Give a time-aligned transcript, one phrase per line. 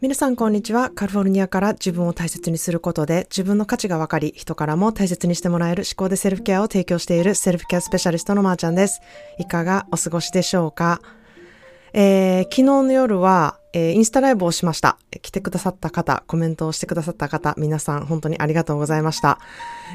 [0.00, 0.88] 皆さんこんにちは。
[0.88, 9.02] カリフォルニアから自分を大切にすることで自分の価値が分かり、人からも大切にしてもらえる思考でセルフケアを提供しているセルフケアスペシャリストのまーちゃんです。
[9.38, 11.02] いかがお過ごしでしょうか、
[11.92, 14.98] えー、昨日の夜はえー、インスタライブをしました。
[15.22, 19.38] 来てくださった方、コメントをしてくださった方、皆さん本当にありがとうございました。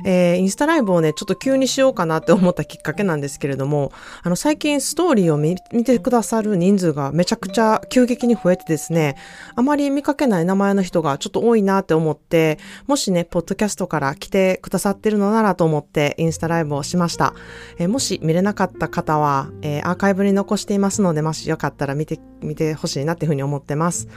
[0.04, 3.92] えー、インスタライブをね、ちょっと急にしようかなって思ったきっかけなんですけれども、
[4.24, 9.16] あの、最近ストーリーを見てくださる人数がめちゃくちゃ急激に増えてですね、
[9.56, 17.34] あまり見かけない名前の人がちょっと多いなって思って、もしね、ポッドキャストから来てくださってるのならと思ってインスタライブをしました。
[17.78, 24.08] えー、もし見れなかった方は、えアーカイブに残していますので、もしよかったら見て、見てほしいなっていうふうに思っててます。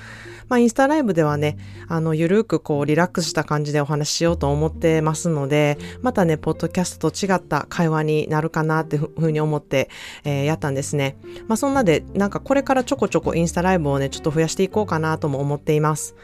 [0.49, 9.91] まあ、インスタライブではね、あの、ゆるくこう、リラックスした感じでお話ししようと思ってますので、またね、ポッドキャストと違った会話になるかなっていうふうに思って、
[10.25, 11.17] えー、やったんですね。
[11.49, 16.15] まあ、そんなで、なんかこれからちょこちょこインスタライブをね、ちょっと増やしていこうかなとも思っています。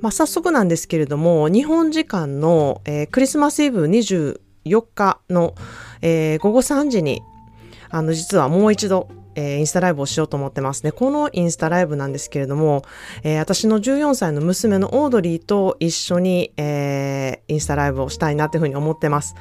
[0.00, 4.38] まあ、早速なんですけれども、日本時間の、えー、クリスマスイブ24
[4.94, 5.54] 日の、
[6.02, 7.22] えー、午後3時に、
[7.90, 10.92] あの、実はもう一度、えー、インスタライブをしようと思ってますね。
[10.92, 12.82] このインスタライブなんですけれども、
[13.22, 19.34] えー、私の14歳の娘のオードリーと一緒に、えー、インスタライブをしたいなというふうに思ってます。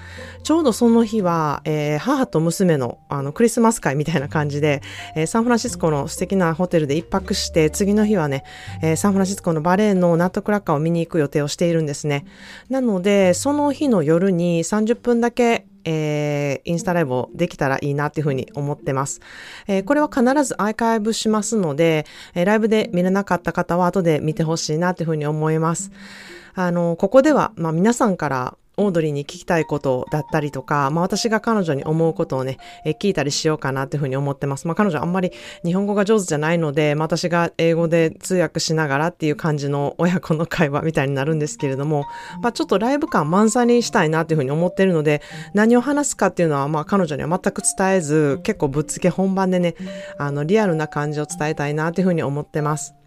[0.43, 4.81] ちょうどその日は、え、母と娘のあのクリスマス会みたいな感じで、
[5.15, 8.43] え、サンフランシスコの素敵なホテルで一泊して、次の日はね、
[8.81, 12.25] え、サンフランシスコのバレエのナットクラッカーを見に行く予定をしているんですね。
[12.69, 19.21] なので、その日の夜に30分だけえー、インスタライブをできたらいいなっていうふうに思ってます。
[19.67, 25.91] えー、これは必ずアーカイブしますので、えー、ライブで見れなかった方は後で見てほしいなっていうふうに思います。
[26.53, 34.67] あの、ここでは、まあ皆さんからオードリーに聞きたいことだったりとか、まあ私が彼女に思うことをね、え聞いたりしようかなっていうふうに思ってます。
[34.67, 35.31] まあ彼女あんまり
[35.63, 42.05] 日本語が上手じゃないので、まあ私が英語で通訳しながらっていう感じの親子の会話みたいになるんですけれども、
[42.41, 45.21] まあちょっとライブ感満載にしたいなっていうふうに思ってるので、
[45.53, 49.75] 何を話すかっていうのはまあ彼女には全く伝えず、結構ぶっつけ本番でね、
[50.17, 53.00] あのリアルな感じを伝えたいなっていうふうに思ってます。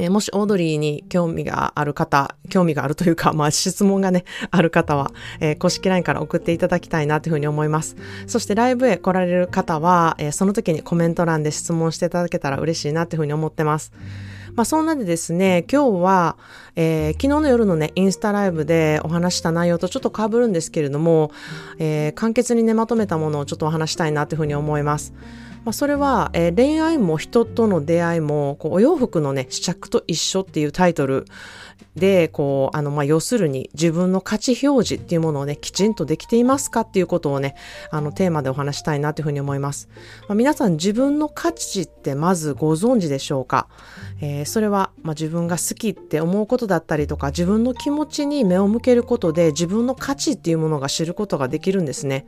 [0.00, 5.10] え、もしオードリーに興味がある方、興味があるというか、まあ質問がね、 ある方は、
[5.40, 7.96] えー、公式 LINE から送っていただきたいなというふうに思います。
[8.26, 13.92] そしてライブへ来られる方は、えー、その時にコメント欄で質問していただけたら嬉しいなというふうに思ってます。
[14.54, 16.36] まあそんなでですね、今日は、
[16.76, 21.30] えー、昨日の夜のね、インスタライブでお話した内容とちょっと被るんですけれども、
[21.78, 25.12] え、簡潔にね、まとめたものをちょっとお話したいなというふうに思います。
[25.64, 31.26] まあ、それは、えー、恋愛も人との出会いもこうお洋服のね試着と一緒っていうタイトル
[31.94, 37.54] でこうあのまあ要するに自分の価値表示っていうものをねきちんとできていますかっていうことをね
[37.90, 39.88] あのテーマでお話したいなというふうに思います、
[40.28, 43.68] まあ、皆さん自分の価値ってまずご存知でしょうか、
[44.20, 52.26] えー、それは、まあ、自分が好きって思うことだったりとか自分の気持ちに目を向けることで自分の価値っていうものが知ることができるんですね。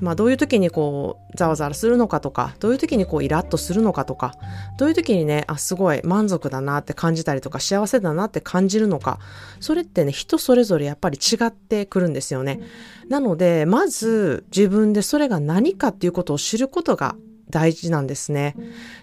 [0.00, 4.34] まあ、どういう時にこうざわざわするのかとかどういう時にこうイラッとするのかとか
[4.78, 9.18] どういう時にねあすごい満足だなって感じたりとか幸せだなって感じるのか
[9.60, 12.60] それってね人それぞれやっぱり違ってくるんですよね。
[13.08, 17.16] なのでまず自分でそれが何かっていうことを知ることが
[17.50, 18.56] 大事なんですね。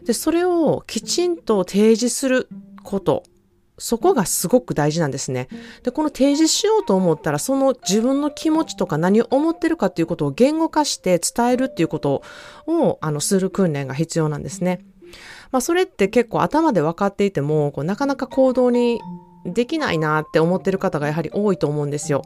[0.06, 2.50] でそれをきちんと提示する
[2.84, 3.24] こと
[3.82, 5.48] そこがすごく大事なんですね。
[5.82, 12.22] で、この提示しようと思ったら、その自分の気持ちとか何を思ってるかっていうことを言語化して伝えるっていうこと
[12.68, 14.86] を、あの、する訓練が必要なんですね。
[15.52, 19.02] まあ、それって結構頭で分かっていても、こうなかなか行動に
[19.46, 22.24] できないなって思ってる方がやはり多いと思うんですよ。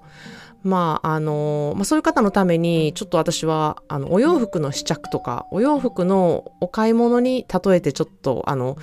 [0.65, 8.75] まあ、あの、まあ、そういう方のために、ちょっと私は、あの、お洋服の試着とか、お洋服のお買い物に例えてちょっと、あの、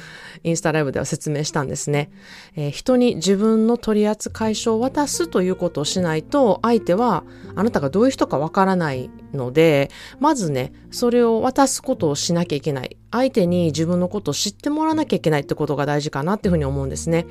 [0.44, 2.12] インスタライブでは説明したんですね。
[2.54, 7.24] えー、人に自分の取扱い書を渡すということをしないと、相手は、
[7.56, 12.96] あなたがどういう人かわからないので、まずね、それを渡すことをしなきゃいけない。
[13.10, 17.26] 相手に自分のことを知ってもらわなきゃいけないってことが大事かなっていうふうに思うんですね。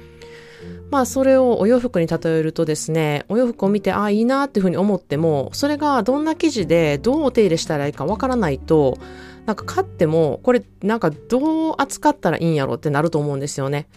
[0.91, 8.97] まあそれをお洋服に例えるとですね、お洋服を見て、ああ、いいなっていうふうに思っても、それがどんな生地でどうお手入れしたらいいかわからないと、
[9.45, 13.87] なんか買っても、これなんかどう扱ったらいいんやろってなると思うんですよね。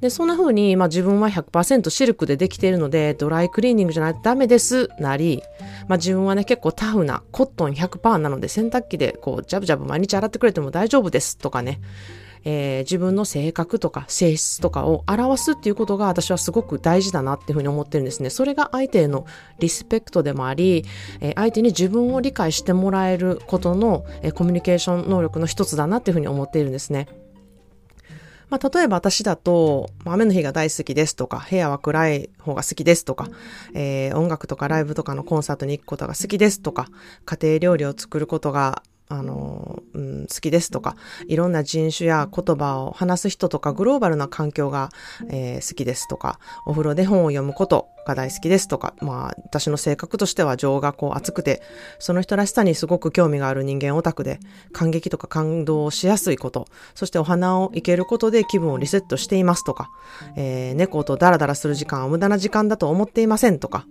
[0.00, 5.42] で、そんな風に、まあ自分は100%シルクでできているので、ドライクリーニングじゃないとダメです、なり、
[5.88, 11.80] まあ自分はね、結構タフなコットン100%なので、洗濯機でこう、ジャブジャブ毎日洗ってくれても大丈夫ですとかね。
[12.44, 18.30] えー、自分の性格とか性質とかを表すっていうことが私はすごく大事だなっていうふうに思ってるんですね。
[18.30, 19.26] それが相手への
[19.58, 20.84] リスペクトでもあり、
[21.20, 27.08] えー、相手に自分を理解してもらえることの、えー、コミュニケーション能力の一つだなっていうふうに思っているんですね。
[28.50, 33.28] まあ、例えば私だと、雨の日が大好きですとか、部屋は暗い方が好きですとか、
[33.74, 36.88] えー、音楽とかライブとかのコンサートに行くことが好きですとか、
[37.26, 40.96] 家庭料理を作ることがあの、うん、好きですとか、
[41.26, 44.90] いろんな人種や言葉を話す人とか、グローバルな環境が、
[45.30, 51.62] えー、好きですとか、お風呂で本を読むことが大好きですとか、まあ、私の性格としては情がこう熱くて、
[51.98, 54.40] その人らしさにすごく興味がある人間オタクで、
[54.72, 59.90] 感激とか感動しやすいこと、そしてお花を生けることで気分をリセットしていますとか、
[60.36, 63.86] えー、猫とダラダラする時間は無駄な時間だと思っていませんとか、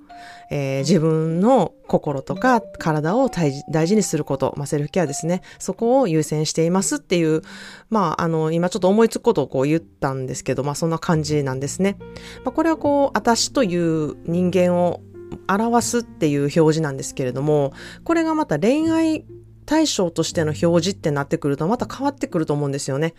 [0.50, 5.42] えー、自分の心とか体を大事にすること、まあ、セルフケアですね。
[5.60, 7.42] そこを優先していますっていう、
[7.90, 11.98] まあ、あの、今ちょっと思いつくことをこう言ったんですけど、まあ、そんな感じなんですね。
[12.44, 15.02] まあ、これはこう、私という人間を
[15.48, 17.74] 表すっていう表示なんですけれども、
[18.04, 19.26] これがまた恋愛
[19.68, 23.14] 対象としての表示ってなってくるとまた変わってくると思うんですよね。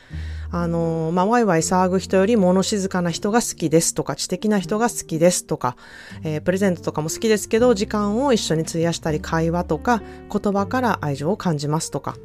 [0.50, 5.76] あの、まあ、ワイワイ騒ぐ人より物静かな人が好きですとか、知的な人が好きですとか、
[6.24, 10.02] えー、プレゼントとかも好きですけど、時間を一緒に費やしたり、会話とか、
[10.32, 12.16] 言葉から愛情を感じますとか、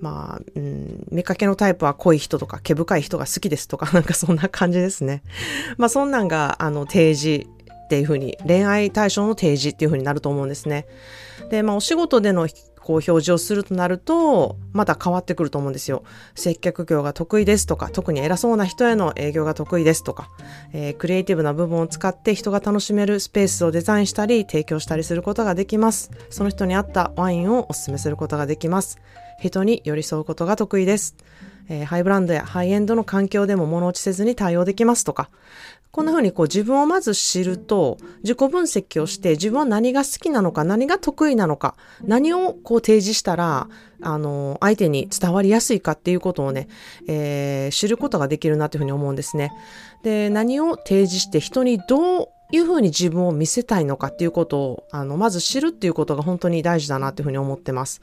[0.00, 5.22] まあ、うん、見かけのタイプは濃い人とか、毛深い人が好きですとか、なんかそんな感じですね。
[5.76, 7.46] まあ、そんなんが、あの、提示
[7.86, 10.86] っていうふうに、恋愛対象の提示っていうふうになると思うんですね。
[11.50, 12.48] で、まあ、お仕事での
[12.86, 16.04] こう表示をするとなると、また変わってくると思うんですよ。
[16.34, 20.28] 接客業が得意ですとか、特に偉そうな人への営業が得意ですとか、
[20.72, 26.10] えー、クリエイティブな部分を使って人が楽しめるスペースをデザインしたり、提供したりすることができます。
[26.30, 28.98] その人に合ったワインをお勧めすることができます。
[29.40, 31.16] 人に寄り添うことが得意です。
[31.68, 35.30] えー、ハイブランドやハイエンドの環境でも物落ちせずに対応できますとか、
[35.96, 43.68] こんな風にこう自分をまず知ると、自己分析をして自分は何が好きなのか、何が得意なのか、何をこう提示したら、
[44.02, 46.68] あの、相手に伝わりやすいかっていうことをね、
[47.08, 49.52] えー、知ることができるなというふうに思うんですね。
[50.02, 58.00] で、何を提示して人にどういうふうに自分を見せたいのかっていうことを、あの、まず知るっていうことが本当に大事だなっていうふうに思ってます。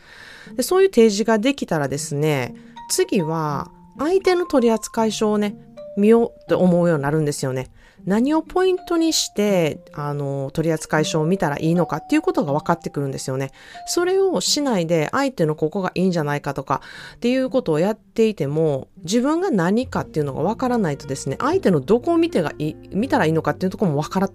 [0.55, 2.55] でそういう提示ができたらですね、
[2.89, 5.55] 次は相手の取扱書をね、
[5.97, 7.71] 見ようって思うようになるんですよね。
[8.05, 13.51] 何をポイントにして、あの、取扱書を見たらいいのかっていうことが分かってくるんですよね。
[13.85, 16.81] それをしないで、相手のここがいいんじゃないかとか、
[17.15, 24.29] っていうことをやっていても、自分が何かっていうのが分からないとですね、相手のどこを見てがいい、見たらいいのかっていうとこも分から、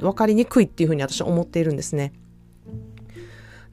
[0.00, 2.12] 分かりにくいっていうふうに私は思っているんですね。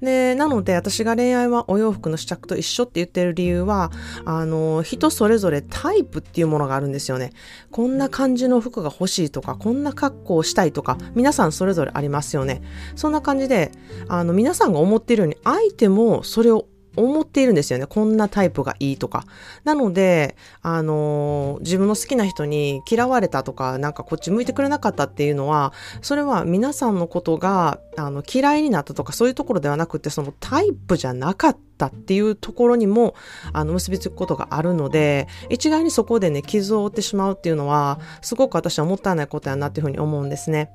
[0.02, 3.92] で、なので私が恋愛はお洋服の試着と一緒って言ってる理由は、
[4.26, 7.32] あの、人それぞれタイプっていうものがあるんですよね。
[7.72, 12.62] こんな感じの服が欲しいとか、こんな格好をしたいとか、皆さんそれぞれありますよね。
[12.96, 13.72] そんな感じで、
[14.08, 16.66] あの、皆さんが思っているように、相手もそれを
[17.00, 17.86] 思っているんですよね。
[17.86, 19.26] こんなタイプがいいとか。
[19.64, 33.16] なので、あのー、自分の好きな人に嫌われたとか、なんかこっち向いてくれなかったっていうのは、それは皆さんのことが、あの、嫌いになったとか、そういうところではなくて、そのタイプじゃなかったっていうところにも、
[33.54, 40.72] あの、結びつくことがあるので、一概にそこでね、傷を負ってしまうっていうのは、すごく私はもったいないことやなっていうふうに思うんですね。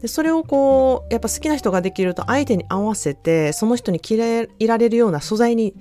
[0.00, 5.74] でそれをこうやっぱ好きな人ができると相手に合わせてその人に嫌いられるような素材に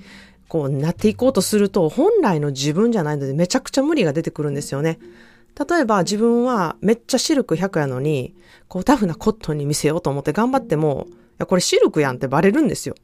[0.47, 4.99] こうなっていこうとすると本来の自分じゃないのでめちゃくちゃ無理が出てくるんですよね。
[5.69, 8.35] 例えば自分はめっちゃシルク100やのに
[8.67, 12.95] こうタフなコットンに見せようと思って頑張ってもや、これシルクやんってバレるんですよ。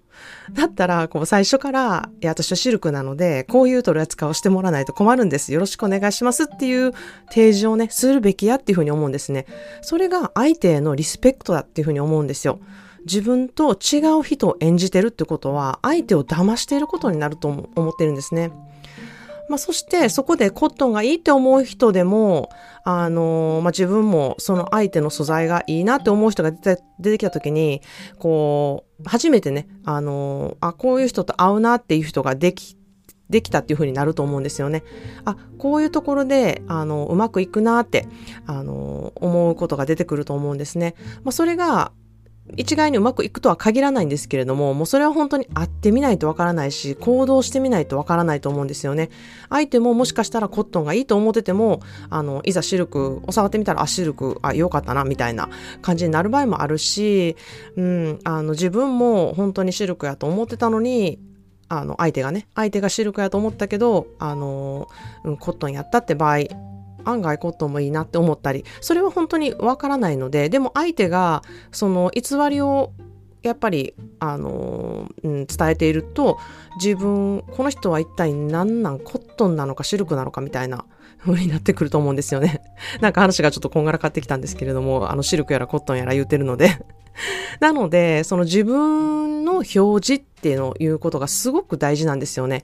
[0.52, 5.54] だったら、こう最初から、いや、私はシルクなので、こういう取り扱いをしてもらわないと困るんです。
[5.54, 6.92] よろしくお願いしますっていう
[7.30, 9.46] 提示をね、するべきやっていうふうに思うんですね。
[9.82, 12.60] それが相手へのリスペクトだっていうふうに思うんですよ。
[13.06, 18.52] 自分と違う人を演じてるってことは、相手を騙していることになると思ってるんですね。
[19.54, 22.50] まあ、そしてそこでコットンがいいって思う人でも、
[22.84, 27.84] あのまあ、自分もその相手の素材がいいなって思う人が出て出てきた時に、
[28.18, 32.76] こう、初めてね、あのあ、こういう人と会うなっていう人ができ
[33.30, 34.84] できたっていう風になると思うんですよね。
[35.24, 38.08] あ、こういうところで、あの、うまくいくなって、
[38.48, 40.96] あの、思うことが出てくると思うんですね。
[41.24, 41.92] まあ、それが、
[42.58, 49.10] 一概にうまくいくとは限らないんですけれども、もうそれは本当に会ってみないとわからないし、行動してみないとわからないと思うんですよね。
[49.50, 55.50] 相手ももしかしたらコットンがいいと思ってても、あの、いざシルクを触ってみたら、あ、シルク、あ、よかったな、みたいな
[55.82, 57.38] 感じになる場合もあるし、
[57.78, 61.20] うん、あの、自分も本当にシルクやと思ってたのに、
[61.70, 64.90] あの、相手がね、相手がシルクやと思ったけど、あの、
[65.24, 66.40] うん、コットンやったって場合、
[67.06, 72.92] 案外コットンもいいなって思ったり、それは本当にわからないので、でも相手がその偽りを
[73.44, 76.40] やっぱり、あの、うん、伝えていると、
[76.82, 80.86] 自分、この人は一体何なん、コットンなのかシルクなのかみたいな
[81.20, 82.62] 風になってくると思うんですよね。
[83.02, 86.80] なんか話がちょっとこんがらかってきたんですけれども、あの、シルクやらコットンやら言ってるので
[87.60, 92.64] なので、その自分の表示っていうのを言うことがすごく大事なんですよね。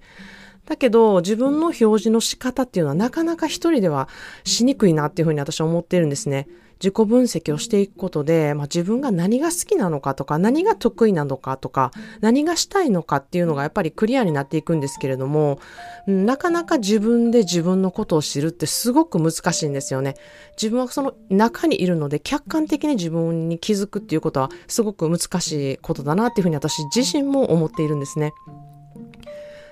[0.70, 4.08] だけど、自分の表示の仕方っていうのはなかなか一人では
[4.44, 6.48] しにくいなっていうふうに私は思ってるんですね。
[6.80, 15.60] 自己分析をしていくことで、まあ、自分が何が好きなのかとか、何が得意なのかとか、何がしたいのかっていうのがやっぱりクリアになっていくんですけれども、
[16.06, 20.14] なかなか自分で自分のことを知るってすごく難しいんですよね。
[20.56, 28.34] 自分はその中にいるので、客観的に自分に気づくっていうことはすごく難しいことだなっていうふうに私自身も思っているんですね。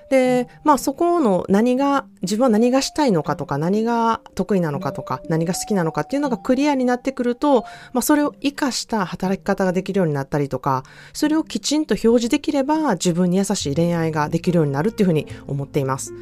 [0.10, 10.84] で、まあそこの何が、自分は何がしたいのかとか、何が得意なのかとか、何が好きなのかっていうのがクリアになってくると、まあそれを活かした働き方ができるようになったりとか、
[11.14, 16.14] それをきちんと表示できれば自分に優しい恋愛ができるようになるっていうふうに思っています。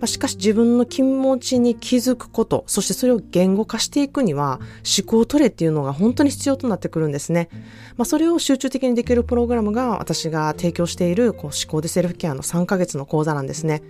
[0.00, 4.60] ま、しかし自分の気持ちに気づくこと、そしてそれを言語化していくには
[4.98, 7.48] 思考トレっていうのが本当に必要となってくるんですね。
[7.96, 13.82] まあ、それを集中的にできるプログラムが私が提供しているこう思考でセルフケアの3ヶ月の講座なんですね。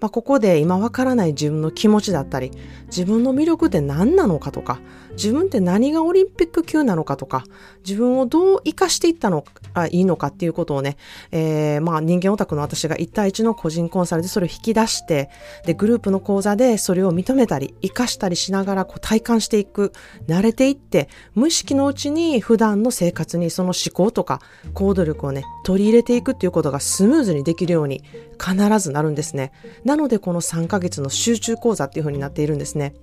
[0.00, 2.50] まあ、ここで今わからない自分の気持ちだったり、
[2.86, 4.80] 自分の魅力って何なのかとか、
[5.16, 7.44] 自分って何がオリンピック級なのかとか、
[7.84, 10.96] 自分をどう活かしていったのがいいのかっていうことをね、
[11.32, 15.30] えー、まあ人間オタクの私が1対1の個人コンサルでそれを引き出して、
[15.64, 19.92] で、グループの講座でそれを認めたり、活かしたりしながらこう体感していく、
[20.28, 24.40] 慣れていって、無意識のうちに普段の生活にその思考とか
[24.74, 28.02] 行動力をね、取り入れていくっていうことがスムーズにできるように
[28.38, 29.52] 必ずなるんですね。
[29.86, 32.94] なのでこの3ヶ月の集中講座っていう風になっているんですね。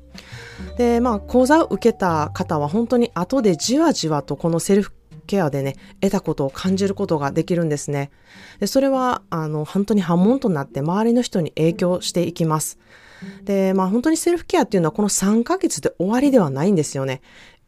[0.78, 4.92] で、まあ講座を受けた方は本当に後でじわじわとこのセルフ
[5.26, 8.12] ケアでね、得たことを感じることができるんですね。
[8.60, 12.78] で、それは、あの、本当に波紋となって周りの人に影響していきます。
[13.44, 17.22] で、まあ本当にセルフケアっていうのはこの3ヶ月で終わりではないんですよね。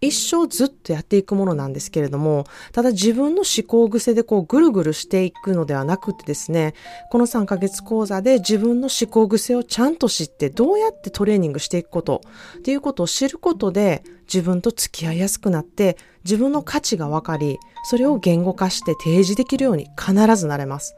[0.06, 6.74] 一生ずっとやっていくものなんですけれども、ただ自分の思考癖でこうぐるぐるしていくのではなくてですね、
[7.12, 12.22] この3ヶ月講座で自分の思考癖をちゃんと知ってどうやってトレーニングしていくこと
[12.60, 17.58] っていうことを知ることで自分と付き合いやすくなって自分の価値が分かり、
[17.90, 20.96] それを言語化して提示できるように必ずなれます。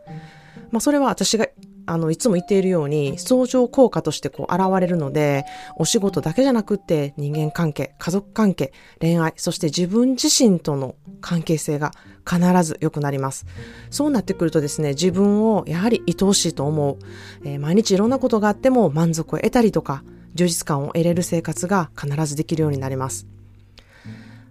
[0.72, 1.48] まあそれは私が
[1.88, 5.46] あの、いつも言っているように、相乗効果としてこう現れるので、
[5.78, 11.94] お仕事だけじゃなくって人間関係、家族関係、恋愛、そして自分自身との関係性が
[12.30, 13.46] 必ず良くなります。
[13.90, 16.98] そうなってくるとですね、自分をやはり愛おしいと思う。
[17.46, 20.04] えー、毎日いろんなことがあっても満足を得たりとか、
[20.36, 23.37] 充実感を得れる生活が必ずできるようになります。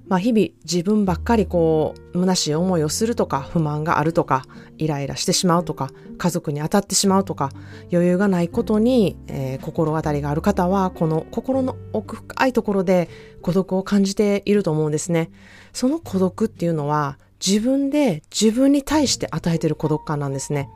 [0.08, 4.44] まあ日々自分ばっかりこう、虚しい思いをするとか、不満があるとか、
[4.78, 7.50] イライラしてしまうとか、家族に当たってしまうとか、
[7.92, 13.08] 余裕がないことに、えー、心当たりがある方は、この心の奥深いところで
[13.42, 15.30] 孤独を感じていると思うんですね。
[15.72, 20.68] その孤独っていうのは、自分で自分に対して与えている孤独感なんですね。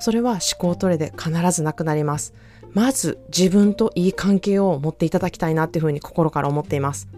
[0.00, 2.34] それは思考トレで必ずなくなります。
[2.72, 7.08] まず自分といい関係を持っていただきたいなっていうふうに心から思っています。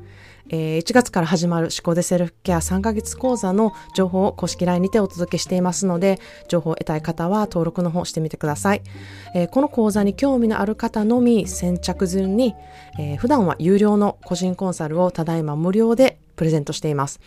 [0.48, 8.82] えー、1月から始まる思考でセルフケア3ヶ月講座の情報を公式 LINE にてお届けしていますので、情報を得たい方は登録の方してみてください。
[9.34, 12.54] えー、この講座に興味のある方のみ先着順に、
[12.98, 17.20] えー、普段は有料の個人コンサルをただいま無料でプレゼントしています。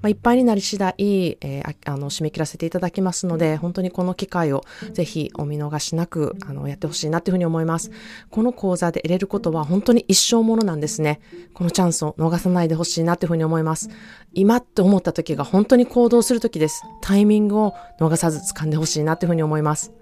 [0.00, 7.90] まあ、いっぱいになり次第、えー、あの、締め切らせていただきますので、本当にこの機会をぜひお見逃しなく、あの、やってほしいなというふうに思います。
[8.30, 11.20] この講座で得れることは本当に一生ものなんですね。
[11.54, 13.90] このチャンスを逃さないでほしいなというふうに思います。
[14.32, 16.82] 今って思った時が本当に行動する時です。
[17.00, 19.92] タイミングを逃さず掴んでほしいなというふうに思います。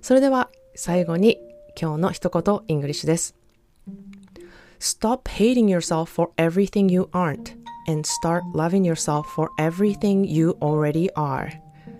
[0.00, 1.38] それでは、最後に
[1.80, 3.34] 今日の一言、イングリッシュです。
[4.78, 7.65] Stop hating yourself for everything you aren't.
[7.86, 11.50] And start loving yourself for everything you already are.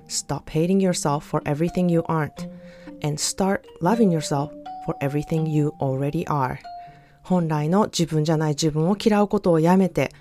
[0.08, 2.48] Stop hating yourself for everything you aren't
[3.02, 4.52] and start loving yourself
[4.84, 6.58] for everything you already are.
[7.22, 10.12] 本来の自分じゃない自分を嫌うことをやめて、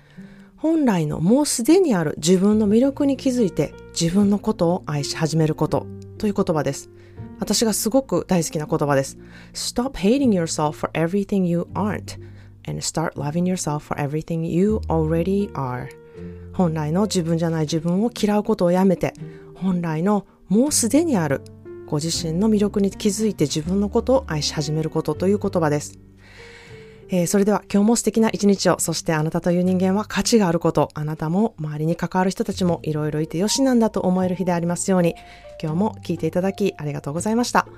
[0.56, 5.86] 本来のもうすでにある自分の魅力に気づいて自分のことを愛し始めること
[6.18, 6.90] という言葉です。
[7.38, 9.18] 私がすごく大好きな言葉です。
[9.52, 12.18] Stop hating yourself for everything you aren't
[12.66, 15.88] and start loving yourself for everything you already are
[16.52, 19.14] 本来の自分じゃない自分を嫌うことをやめて
[19.54, 21.42] 本来のもうすでにある
[21.86, 25.98] ご自身の魅力に気づいて自分のことを愛し始めることという言葉です
[27.08, 35.14] えー、それでは今日も素敵な一日を、そしてあなたという人間は価値があること、あなたも周りに関わる人たちもいろいろいてよしなんだと思える日でありますように、
[35.62, 37.68] 今日も聞いていただきありがとうございました。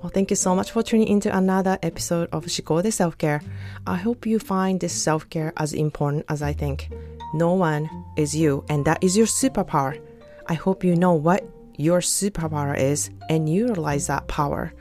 [0.00, 3.42] Well, thank you so much for tuning into another episode of Chicote Self Care.
[3.86, 6.88] I hope you find this self care as important as I think.
[7.34, 10.00] No one is you, and that is your superpower.
[10.46, 11.44] I hope you know what
[11.76, 14.72] your superpower is and utilize that power.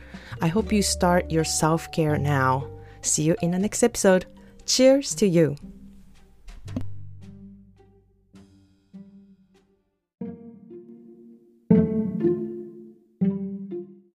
[0.42, 2.70] I hope you start your self care now.
[3.02, 4.26] See you in the next episode.
[4.66, 5.58] Cheers to you.